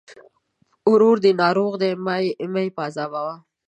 ورور 0.91 1.15
دې 1.23 1.31
ناروغه 1.41 1.77
دی! 1.81 1.91
مه 2.53 2.59
يې 2.65 2.75
پاذابوه. 2.77 3.35